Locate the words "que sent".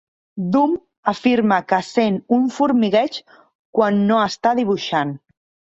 1.73-2.17